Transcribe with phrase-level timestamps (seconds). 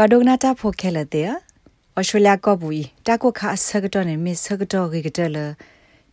[0.00, 1.30] ပဒုနာတာဖိုခဲလတဲ့
[1.98, 2.68] ဩစတြေးလျကဘူ
[3.06, 5.36] တာကိုခါဆကတော့နေမစ်ဆကတော့ဂေကတလ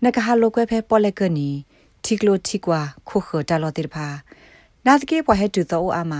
[0.03, 1.49] နကဟာလိုကွဲဖဲပေါ်လက်ကနီ
[2.05, 4.07] တီကလိုတီကွာခုခတာလောတိဖာ
[4.85, 6.13] နာတကေပွားဟဲတူတော့အာမ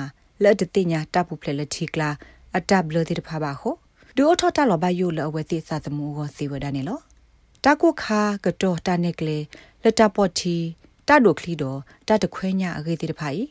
[0.43, 2.09] လက်တတိညာတပူဖလေလတီကလာ
[2.55, 3.75] အတဘလတိဖာပါခို
[4.16, 7.00] ဒူအထောတာလောဘယိုလအဝဲတိစာသမှုကိုစီဝဒနေလော
[7.63, 9.38] တာကိုခါကတော့တာနေကလေ
[9.84, 10.55] လက်တပေါ်တီ
[11.07, 11.76] တတ်ဒိုခလီဒို
[12.07, 13.41] တတ်တခွဲညာအဂေတိတဖိုင်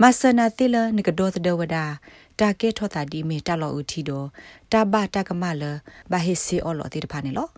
[0.00, 1.84] မဆနာတိလနကဒောသဒဝဒါ
[2.38, 4.24] တာကေထောတာဒီမီတလောဦးထီဒို
[4.72, 5.62] တဘတကမလ
[6.10, 7.48] ဘဟိစီအော်လောတိတဖာနေလော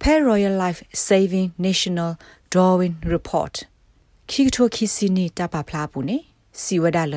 [0.00, 2.10] Pay Royal Life Saving National
[2.52, 3.54] Drawing Report
[4.30, 6.18] ခိထိုခိစီနီတပဖလားပူနေ
[6.62, 7.16] စီဝဒါလ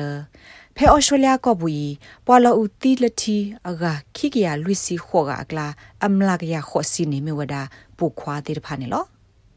[0.76, 1.88] ဖဲဩစတြေးလျကဘူီ
[2.26, 3.36] ပွာလဦးတီလတီ
[3.68, 5.66] အဂါခိကရလူစီခောကအကလာ
[6.04, 7.62] အမလာကရခောစီနေမြဝဒါ
[7.98, 9.04] ပုခွာတိတဖာနေလော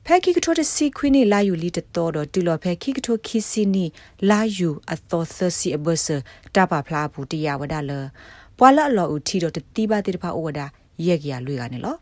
[0.10, 3.86] ဖဲခိကထိုတစီခွိနေလာယူလီတတော်တော်တူလောဖဲခိကထိုခိစီနီ
[4.30, 6.08] လာယူအသောသစီအဘဆ
[6.56, 7.92] တပဖလားဘူးတရားဝဒလ
[8.58, 10.60] ပွာလအလောဦးထီတော်တတိပါတိတဖာဩဝဒ
[11.06, 11.96] ရက်ကြလွေကနေလော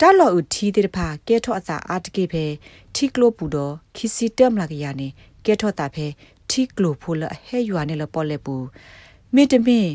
[0.00, 2.44] တလောဦးထီတိတဖာကဲထော့အစာအာတကေဖဲ
[2.94, 5.08] ထီကလိုပူတော်ခိစီတမ်လာကရနေ
[5.46, 6.06] ကဲထော့တာဖဲ
[6.50, 8.54] ထီကလိုဖိုလဟဲယူအနေလပေါ်လေပူ
[9.34, 9.88] မေတမင်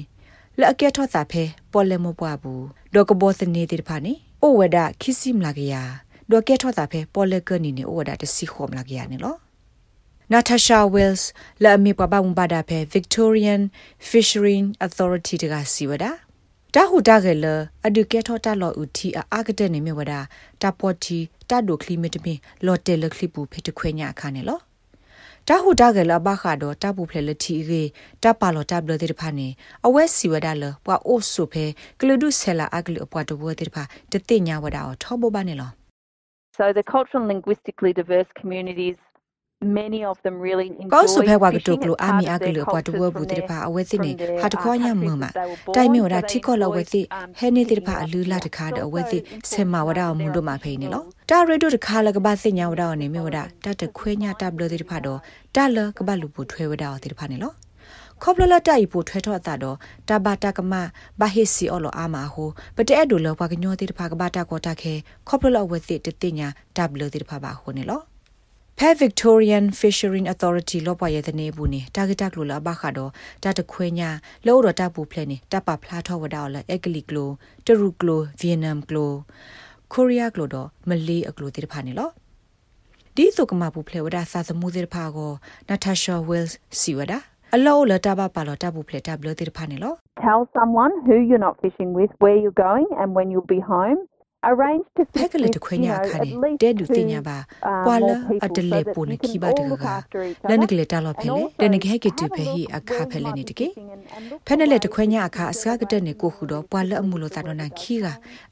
[0.60, 5.76] လအကဲထော့တာဖဲပေါ်လေမပွားဘူးဒေါကဘောစနေတိတဖာနေဩဝဒခိစီမလာကရ
[6.32, 9.36] ဒေါကဲထော့တာဖဲပေါ်လေကနီနေဩဝဒတစီခေါမလာကရနေလော
[10.32, 11.24] Natasha Wells
[11.64, 13.62] လာမီပပဝံဘာဒါဖဲ Victorian
[14.10, 16.12] Fishery Authority တကစီဝဒါ
[16.76, 17.56] တာဟူတာကလေ
[17.86, 20.20] အဒုကေထောတာလောဥတီအာကတဲ့နေမြဝဒါ
[20.62, 22.34] တာပေါ်တီတာဒိုကလီမီတမီ
[22.66, 24.60] လော်တယ်လကလီပူဖေတခွေညာခါနေလော
[25.48, 27.84] တာဟူတာကလဘခါတော့တာပူဖလေလတီရေ
[28.24, 29.48] တာပါလောတာဘလတဲ့ဖာနေ
[29.86, 31.66] အဝဲစီဝဒါလပွာအိုဆုဖဲ
[32.00, 35.72] ကလဒုဆဲလာအကလအပွားတဘဝတဲ့ဖာတတိညာဝဒါအောထောဘဘာနေလော
[36.58, 38.98] So the cultural and linguistically diverse communities
[39.62, 45.24] many of them really enjoy ကောဆုဖဲဝါကတုကလိုအာမီအကလပွားတဝဘူးတဲ့ဖာအဝဲသိနေဟာတခွားညမမ
[45.76, 47.02] တိုင်မြေဝဒတိကောလဝဲသိ
[47.40, 49.18] ဟဲနေတဲ့ဖာအလူလာတခါတော့ဝဲသိ
[49.52, 55.20] ဆေမဝဒမွန်တို့မှာဖိနေလောတာရေဒိုတခါလကဘာသိညာဝဒနေမြေဝဒတတခွေးညတဘလတဲ့ဖာတော့
[55.56, 57.52] တလကဘာလူပူထွဲဝဒတဲ့ဖာနေလော
[58.24, 59.78] ခေါပလလတိုင်ပိုထွဲထော့တာတော့
[60.10, 60.74] တဘာတကမ
[61.20, 64.94] ဘာဟိစီအော်လိုအာမာဟိုပတဲဒိုလောဘကညောတဲ့ဖာကဘာတာကောတာခဲ
[65.28, 68.02] ခေါပလလဝဲသိတတိညာတဘလတဲ့ဖာဘာဟိုနေလော
[68.78, 73.12] ဖဲ Victorian Fishery Authority လောပွားရဲ့တဲ့နေဘူးနေတာဂက်တက်လိုလာဘခါတော့
[73.44, 74.10] တတခွေညာ
[74.46, 77.30] လောတော့တပ်ဘူးဖလဲနေတပ်ပဖလားထောဝဒါလအက်ကလီကလို
[77.66, 79.14] တရူကလိုဗီယက်နမ်ကလို
[79.94, 82.10] ကိုရီးယားကလိုတော့မလေးအကလိုတိတဖာနေလော
[83.16, 85.32] ဒီစုကမဘူးဖလဲဝဒါစာသမှုတိတဖာကို
[85.70, 87.20] Natasha Wells စီဝဒါ
[87.56, 89.94] အလောလတဘပါလောတဘူးဖလဲတဘလတိတဖာနေလော
[90.26, 94.00] Tell someone who you're not fishing with where you're going and when you'll be home
[95.16, 96.18] ဖက်ကလေးတခွညာခါ
[96.62, 97.38] တဲ့ဒူတင်ညာပါ
[97.86, 98.10] ပွာလ
[98.46, 103.68] အတလေပုံခိပါတကကလနကလေတာလောဖဲလေတနကဟဲကတူဖဲဟီအခါဖဲလေနေတကေ
[104.48, 108.06] ဖဲနလေတခွညာအခါအစကတဲ့နေကိုခုတော့ပွာလအမှုလို့တာတော့နာခီက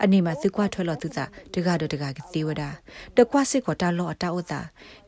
[0.03, 2.63] အနေမှာသကွာထွဲလို့သူသာတကတော့တကကသေးဝဒ
[3.17, 4.59] တကွာစစ်ကတာလောအတာဥတာ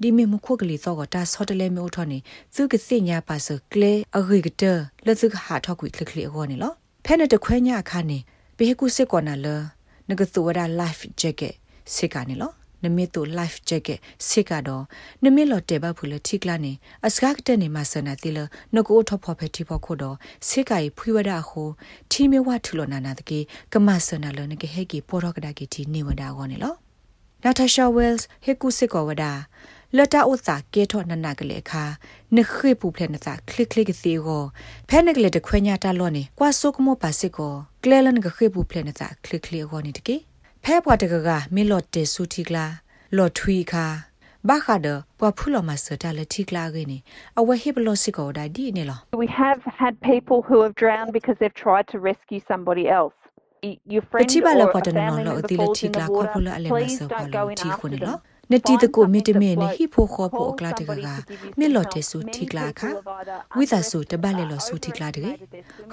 [0.02, 2.18] ဒီမီမခုကလေးသောကတာဆော့တလဲမျိုးထော်နေ
[2.56, 4.64] သူကစိညာပါစကလေအဂိကတ
[5.06, 6.74] လက်စုကဟာထောက်ကွေကလကလေးဟောနေလော
[7.06, 8.18] ဖဲနတခွညာအခါနေ
[8.58, 9.77] ဘေကုစစ်ကောနာလော
[10.10, 11.54] နဂသူဝဒ life jacket
[11.96, 12.52] စစ်ကနေလော
[12.84, 14.84] နမီတူ life jacket စစ်ကတော့
[15.24, 16.74] နမီလော်တေဘဖူလထိကလာနေ
[17.08, 18.40] အစကားကတဲ့နေမှာစနာတိလ
[18.76, 20.16] နကိုထဖော်ဖက်တိဖို့ခုတော့
[20.48, 21.70] စစ်ကကြီးဖွေဝဒဟို
[22.12, 23.40] ထီမီဝထူလနာနာတကေ
[23.74, 26.74] ကမဆနာလနကေဟေကီပေါ်တော့ကဒါကီတီနေဝဒါကောနေလော
[27.44, 29.32] နာတာရှာဝဲလ်ဟေကူစစ်ကောဝဒါ
[29.96, 31.84] လတာဥစာကေထောနနာကလေခါ
[32.36, 34.44] နခိပူဖလက်နစာခလစ်ခလစ်ကစီကို
[34.90, 37.54] ဖဲနကလေတခွညာတာလောနေကွာဆုကမောပါစစ်ကို
[37.84, 40.16] ကလဲလန်ကခိပူဖလက်နစာခလစ်ခလစ်ကိုနေတကေ
[40.64, 42.66] ဖဲပွားတကကမေလော့တေဆူတီကလာ
[43.18, 43.86] လော့ထွီခါ
[44.50, 44.88] ဘာခါဒ
[45.20, 46.90] ပွားဖူလောမစတာလက်တီကလာကင်း
[47.40, 53.18] အဝဟိဘလောစစ်ကိုဒါဒီနေလော We have had people who have drowned because they've tried to rescue somebody else
[53.94, 56.42] your friend or a family member falls in the water
[56.74, 58.18] please don't go in after them
[58.52, 61.08] နတီတကိုမီတမေနဟိဖိုခေါ်ဖိုအကလာတကက
[61.58, 62.82] မေလော်တေဆူတီကလာခ
[63.56, 65.32] ဝိသဆူတပတ်လေလော်ဆူတီကလာတကေ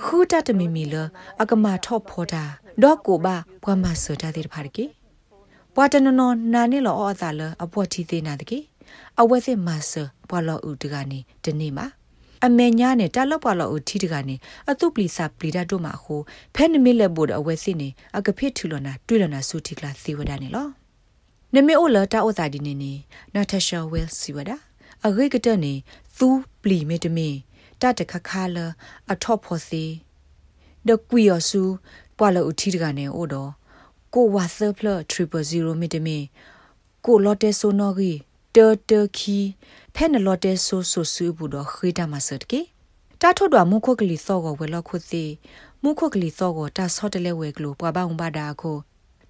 [0.02, 0.94] ခူတတမီမီလ
[1.42, 2.44] အကမာထော့ဖောတာ
[2.82, 4.84] ဒေါကိုဘာဘွာမဆတာတဲ့ဖာကေ
[5.74, 8.58] ဘွာတနနောနာနေလောအော်သာလအပွားတီသေးနာတကေ
[9.20, 9.92] အဝဲစစ်မဆ
[10.28, 11.86] ဘွာလော်ဥတကနေတနေ့မှာ
[12.44, 14.36] အမေညာနဲ့တလောက်ပါလောက်ဦးထီတကနေ
[14.70, 16.20] အတုပလီစာပလီဒတ်တို့မှာဟို
[16.54, 20.83] ဖဲနမီလက်ဘို့အဝဲစစ်နေအကဖိထူလနာတွေ့လနာဆူတီကလာသေဝဒနေလော
[21.54, 22.92] နမေအိုလာတာအိုသာဒီနေနေ
[23.34, 24.56] နာတာရှာဝဲလ်စီဝဒါ
[25.06, 25.72] အဂိကတနေ
[26.18, 26.28] သူ
[26.62, 27.28] ပလီမေတမီ
[27.80, 28.56] တတခခါလ
[29.12, 29.84] အထော့ဖို့စီ
[30.88, 31.62] ဒကွီယဆူ
[32.16, 33.50] ပွာလဥတီတကနေအိုတော့
[34.14, 36.18] ကိုဝါဆပ်ဖလ300မေတမီ
[37.04, 38.12] ကိုလော်တဲဆိုနော်ဂီ
[38.56, 38.58] တ
[38.90, 39.38] တခီ
[39.94, 42.60] ဖဲနလော်တဲဆိုဆိုဆူဘူးတော့ခေတာမဆတ်ကေ
[43.20, 45.24] တာထော့တော်မုခုကလီသောကဝဲလောက်ခုစီ
[45.82, 48.76] မှုခုကလီသောကိုတာဆော့တလဲဝဲကလိုပွားပါဝန်ပါတာကို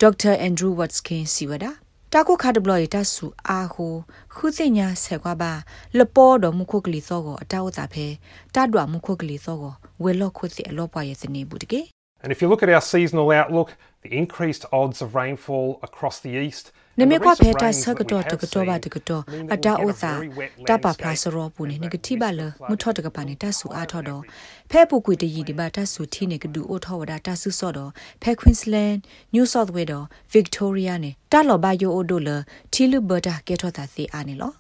[0.00, 1.83] ဒေါက်တာအန်ဒရူးဝတ်စကင်စီဝဒါ
[2.13, 3.93] တာကိုခါဒဘလရတဆူအာဟို
[4.35, 5.53] ခုသိညာဆက်ကွာပါ
[5.97, 8.07] လပေါ်တော်မှုခုကလီသောကိုအတောက်တာဖဲ
[8.55, 9.73] တတ်တော်မှုခုကလီသောကို
[10.03, 11.81] ဝဲလော့ခုသိအလောပွားရဲ့စနေဘူးတကေ
[12.23, 13.69] And if you look at our seasonal outlook,
[14.05, 16.65] the increased odds of rainfall across the east
[17.00, 19.22] နမေကွာဖေတာဆကတော့တကတော့ဘာတကတော့
[19.54, 20.12] အတာအိုသာ
[20.68, 24.22] တပါဖလာစရောပူနေငကတိပါလမထော့တကပါနေတဆူအားထော့တော့
[24.70, 27.90] ဖဲပူကွေတရီဒီပါတဆူထီနေကဒူအိုထောဝဒါတဆူစော့တော့
[28.22, 28.92] ဖဲကွင်းစလန်
[29.34, 32.30] နယူးဆော့သဝေတော့ဗစ်တိုးရီယာနေတလော်ဘာယိုအိုဒိုလ
[32.72, 34.52] ထီလူဘတာကဲထော့တာစီအားနေလော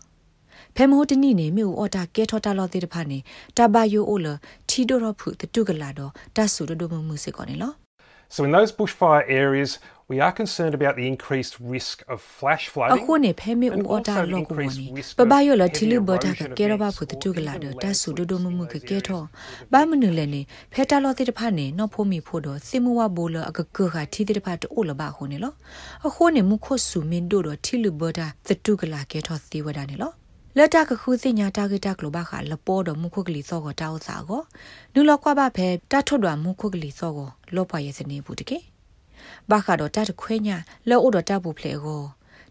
[0.76, 3.18] ဖဲမိုးတနိနေမြို့အော်တာကဲထောတာလော်တေတဖာနေ
[3.56, 4.26] တဘာယိုအိုလ
[4.68, 7.83] ထီဒိုရဖုတတုကလာတော့တဆူဒိုမမှုစေကောနေလော
[8.34, 9.78] So in those bushfire areas,
[10.08, 12.98] we are concerned about the increased risk of flash flooding.
[12.98, 14.86] အခုနေဖဲမေဦးအော်တာလော့ကိုဝနီ
[15.18, 19.22] ပပယောလတီလူဘတာကကဲရပါဖုတတုကလာတော့တဆူဒိုဒိုမမှုကကဲထော
[19.72, 20.40] ဘာမနုလဲနေ
[20.72, 25.52] ဖဲတာလော်တေတဖာနေနော်ဖိုမီဖို့တော့စိမဝဘိုလအကကခါထီတေတဖာတိုးလပါခုနေလော
[26.06, 27.74] အခုနေမှုခွဆူမင်ဒိုတော့တီ
[30.56, 34.42] လူဘတာတတုကလာကဲထောသေးဝဒနေလောလက်တကခုစညာတာဂက်တကလိုဘာခါလပေါ်တော့မုခုကလီစောကိုတောက်စာကို
[34.94, 38.58] နူလောက်ကွာဘာဖဲတထွတ်တော်မုခုကလီစောကိုလောပွားရဲ့စနေဘူးတကေ
[39.50, 40.56] ဘာခါတော့တတ်ခွဲညာ
[40.88, 42.02] လောအိုတော့တဘူးဖလေကို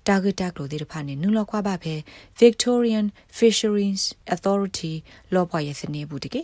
[0.08, 1.96] တာဂက်တကလိုဒီတဖာနေနူလောက်ကွာဘာဖဲ
[2.42, 3.06] Victorian
[3.38, 4.04] Fisheries
[4.34, 4.94] Authority
[5.34, 6.42] လောပွားရဲ့စနေဘူးတကေ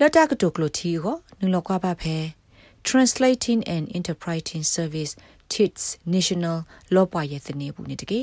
[0.00, 2.16] လက်တကတိုကလိုတီကိုနူလောက်ကွာဘာဖဲ
[2.88, 5.12] Translating and Interpreting Service
[5.52, 6.58] TITS National
[6.94, 8.22] လောပွားရဲ့စနေဘူးနေတကေ